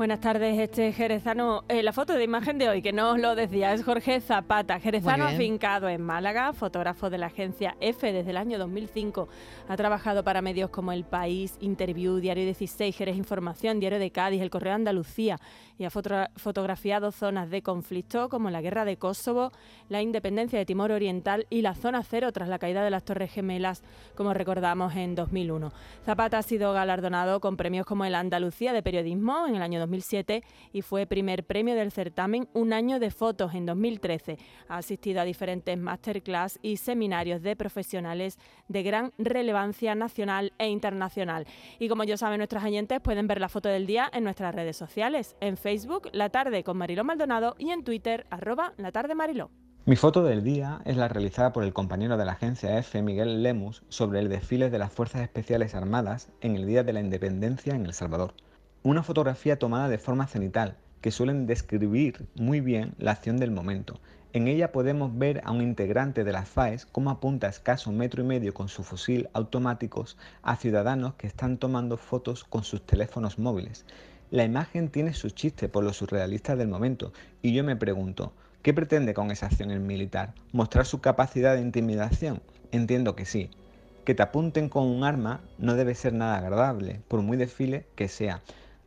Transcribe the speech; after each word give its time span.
Buenas 0.00 0.20
tardes, 0.20 0.58
este 0.58 0.94
jerezano. 0.94 1.62
Eh, 1.68 1.82
la 1.82 1.92
foto 1.92 2.14
de 2.14 2.24
imagen 2.24 2.56
de 2.56 2.70
hoy, 2.70 2.80
que 2.80 2.90
no 2.90 3.10
os 3.10 3.18
lo 3.18 3.34
decía, 3.34 3.74
es 3.74 3.84
Jorge 3.84 4.22
Zapata, 4.22 4.80
jerezano 4.80 5.26
afincado 5.26 5.90
en 5.90 6.00
Málaga, 6.00 6.54
fotógrafo 6.54 7.10
de 7.10 7.18
la 7.18 7.26
agencia 7.26 7.76
F 7.80 8.10
desde 8.10 8.30
el 8.30 8.38
año 8.38 8.58
2005. 8.58 9.28
Ha 9.68 9.76
trabajado 9.76 10.24
para 10.24 10.40
medios 10.40 10.70
como 10.70 10.92
El 10.92 11.04
País, 11.04 11.58
Interview, 11.60 12.16
Diario 12.16 12.44
16, 12.44 12.96
Jerez 12.96 13.14
Información, 13.14 13.78
Diario 13.78 13.98
de 13.98 14.10
Cádiz, 14.10 14.40
El 14.40 14.48
Correo 14.48 14.72
Andalucía 14.72 15.38
y 15.80 15.84
ha 15.86 15.90
fotografiado 15.90 17.10
zonas 17.10 17.48
de 17.48 17.62
conflicto 17.62 18.28
como 18.28 18.50
la 18.50 18.60
guerra 18.60 18.84
de 18.84 18.98
Kosovo, 18.98 19.50
la 19.88 20.02
independencia 20.02 20.58
de 20.58 20.66
Timor 20.66 20.92
Oriental 20.92 21.46
y 21.48 21.62
la 21.62 21.74
zona 21.74 22.02
cero 22.02 22.32
tras 22.32 22.50
la 22.50 22.58
caída 22.58 22.84
de 22.84 22.90
las 22.90 23.02
Torres 23.02 23.32
Gemelas, 23.32 23.82
como 24.14 24.34
recordamos 24.34 24.94
en 24.94 25.14
2001. 25.14 25.72
Zapata 26.04 26.36
ha 26.36 26.42
sido 26.42 26.74
galardonado 26.74 27.40
con 27.40 27.56
premios 27.56 27.86
como 27.86 28.04
el 28.04 28.14
Andalucía 28.14 28.74
de 28.74 28.82
Periodismo 28.82 29.46
en 29.46 29.54
el 29.54 29.62
año 29.62 29.80
2007 29.90 30.42
y 30.72 30.82
fue 30.82 31.06
primer 31.06 31.44
premio 31.44 31.74
del 31.74 31.92
certamen 31.92 32.48
Un 32.52 32.72
año 32.72 32.98
de 32.98 33.10
fotos 33.10 33.54
en 33.54 33.66
2013. 33.66 34.38
Ha 34.68 34.78
asistido 34.78 35.20
a 35.20 35.24
diferentes 35.24 35.76
masterclass 35.76 36.58
y 36.62 36.76
seminarios 36.76 37.42
de 37.42 37.56
profesionales 37.56 38.38
de 38.68 38.82
gran 38.82 39.12
relevancia 39.18 39.94
nacional 39.94 40.52
e 40.58 40.68
internacional. 40.68 41.46
Y 41.78 41.88
como 41.88 42.04
ya 42.04 42.16
saben 42.16 42.38
nuestros 42.38 42.64
oyentes, 42.64 43.00
pueden 43.00 43.26
ver 43.26 43.40
la 43.40 43.48
foto 43.48 43.68
del 43.68 43.86
día 43.86 44.08
en 44.12 44.24
nuestras 44.24 44.54
redes 44.54 44.76
sociales, 44.76 45.36
en 45.40 45.56
Facebook 45.56 46.08
La 46.12 46.30
Tarde 46.30 46.62
con 46.64 46.76
Mariló 46.76 47.04
Maldonado 47.04 47.56
y 47.58 47.70
en 47.70 47.84
Twitter 47.84 48.26
arroba 48.30 48.72
La 48.76 48.92
Tarde 48.92 49.14
Mariló. 49.14 49.50
Mi 49.86 49.96
foto 49.96 50.22
del 50.22 50.44
día 50.44 50.82
es 50.84 50.96
la 50.96 51.08
realizada 51.08 51.52
por 51.52 51.64
el 51.64 51.72
compañero 51.72 52.18
de 52.18 52.24
la 52.26 52.32
agencia 52.32 52.78
EFE, 52.78 53.02
Miguel 53.02 53.42
Lemus, 53.42 53.82
sobre 53.88 54.20
el 54.20 54.28
desfile 54.28 54.68
de 54.68 54.78
las 54.78 54.92
Fuerzas 54.92 55.22
Especiales 55.22 55.74
Armadas 55.74 56.28
en 56.42 56.54
el 56.54 56.66
Día 56.66 56.84
de 56.84 56.92
la 56.92 57.00
Independencia 57.00 57.74
en 57.74 57.86
El 57.86 57.94
Salvador. 57.94 58.34
Una 58.82 59.02
fotografía 59.02 59.58
tomada 59.58 59.90
de 59.90 59.98
forma 59.98 60.26
cenital, 60.26 60.74
que 61.02 61.10
suelen 61.10 61.46
describir 61.46 62.26
muy 62.34 62.62
bien 62.62 62.94
la 62.96 63.10
acción 63.10 63.36
del 63.36 63.50
momento. 63.50 64.00
En 64.32 64.48
ella 64.48 64.72
podemos 64.72 65.18
ver 65.18 65.42
a 65.44 65.50
un 65.50 65.60
integrante 65.60 66.24
de 66.24 66.32
las 66.32 66.48
FAES 66.48 66.86
cómo 66.86 67.10
apunta 67.10 67.46
a 67.46 67.50
escaso 67.50 67.92
metro 67.92 68.22
y 68.22 68.26
medio 68.26 68.54
con 68.54 68.68
su 68.70 68.82
fusil 68.82 69.28
automáticos 69.34 70.16
a 70.40 70.56
ciudadanos 70.56 71.12
que 71.16 71.26
están 71.26 71.58
tomando 71.58 71.98
fotos 71.98 72.42
con 72.42 72.64
sus 72.64 72.80
teléfonos 72.86 73.38
móviles. 73.38 73.84
La 74.30 74.44
imagen 74.44 74.88
tiene 74.88 75.12
su 75.12 75.28
chiste 75.28 75.68
por 75.68 75.84
lo 75.84 75.92
surrealista 75.92 76.56
del 76.56 76.68
momento 76.68 77.12
y 77.42 77.52
yo 77.52 77.62
me 77.62 77.76
pregunto, 77.76 78.32
¿qué 78.62 78.72
pretende 78.72 79.12
con 79.12 79.30
esa 79.30 79.44
acción 79.44 79.70
el 79.70 79.80
militar? 79.80 80.32
¿Mostrar 80.52 80.86
su 80.86 81.02
capacidad 81.02 81.54
de 81.54 81.60
intimidación? 81.60 82.40
Entiendo 82.72 83.14
que 83.14 83.26
sí. 83.26 83.50
Que 84.06 84.14
te 84.14 84.22
apunten 84.22 84.70
con 84.70 84.84
un 84.84 85.04
arma 85.04 85.42
no 85.58 85.74
debe 85.74 85.94
ser 85.94 86.14
nada 86.14 86.38
agradable, 86.38 87.02
por 87.08 87.20
muy 87.20 87.36
desfile 87.36 87.84
que 87.94 88.08
sea. 88.08 88.40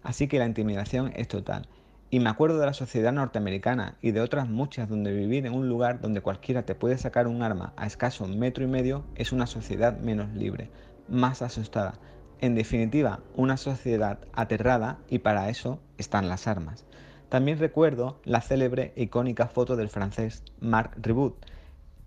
Así 0.03 0.27
que 0.27 0.39
la 0.39 0.45
intimidación 0.45 1.11
es 1.15 1.27
total. 1.27 1.67
Y 2.09 2.19
me 2.19 2.29
acuerdo 2.29 2.59
de 2.59 2.67
la 2.67 2.73
sociedad 2.73 3.11
norteamericana 3.11 3.97
y 4.01 4.11
de 4.11 4.21
otras 4.21 4.47
muchas 4.47 4.87
donde 4.87 5.11
vivir 5.11 5.47
en 5.47 5.53
un 5.53 5.67
lugar 5.67 5.99
donde 5.99 6.21
cualquiera 6.21 6.63
te 6.63 6.75
puede 6.75 6.97
sacar 6.97 7.27
un 7.27 7.41
arma 7.41 7.73
a 7.75 7.87
escaso 7.87 8.27
metro 8.27 8.63
y 8.63 8.67
medio 8.67 9.03
es 9.15 9.31
una 9.31 9.47
sociedad 9.47 9.97
menos 9.97 10.31
libre, 10.33 10.69
más 11.07 11.41
asustada. 11.41 11.95
En 12.39 12.53
definitiva, 12.53 13.21
una 13.35 13.57
sociedad 13.57 14.19
aterrada 14.33 14.99
y 15.09 15.19
para 15.19 15.49
eso 15.49 15.79
están 15.97 16.29
las 16.29 16.45
armas. 16.45 16.85
También 17.29 17.57
recuerdo 17.57 18.19
la 18.25 18.41
célebre 18.41 18.93
e 18.95 19.03
icónica 19.03 19.47
foto 19.47 19.75
del 19.75 19.89
francés 19.89 20.43
Marc 20.59 20.95
Ribot, 21.01 21.35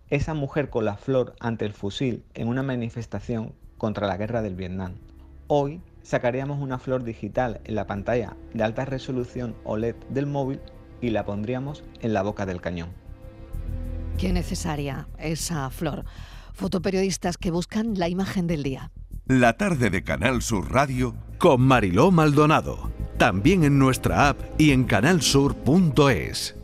esa 0.09 0.35
mujer 0.35 0.71
con 0.71 0.85
la 0.85 0.97
flor 0.97 1.35
ante 1.41 1.65
el 1.65 1.73
fusil 1.73 2.23
en 2.35 2.47
una 2.47 2.63
manifestación 2.63 3.55
contra 3.77 4.07
la 4.07 4.17
guerra 4.17 4.41
del 4.41 4.55
Vietnam. 4.55 4.93
Hoy 5.49 5.81
sacaríamos 6.07 6.61
una 6.61 6.79
flor 6.79 7.03
digital 7.03 7.61
en 7.65 7.75
la 7.75 7.87
pantalla 7.87 8.37
de 8.55 8.63
alta 8.63 8.85
resolución 8.85 9.57
OLED 9.65 9.97
del 10.09 10.27
móvil 10.27 10.61
y 11.01 11.11
la 11.11 11.25
pondríamos 11.25 11.83
en 12.01 12.15
la 12.15 12.23
boca 12.23 12.47
del 12.47 12.61
cañón. 12.61 12.91
Qué 14.17 14.33
necesaria 14.33 15.09
esa 15.19 15.69
flor. 15.71 16.05
Fotoperiodistas 16.55 17.37
que 17.37 17.51
buscan 17.51 17.99
la 17.99 18.09
imagen 18.09 18.47
del 18.47 18.63
día. 18.63 18.93
La 19.27 19.57
tarde 19.57 19.91
de 19.91 20.05
Canal 20.05 20.43
Sur 20.43 20.73
Radio 20.73 21.15
con 21.39 21.61
Mariló 21.61 22.13
Maldonado. 22.13 22.93
También 23.19 23.65
en 23.65 23.79
nuestra 23.79 24.29
app 24.29 24.39
y 24.59 24.71
en 24.71 24.85
canalsur.es. 24.85 26.55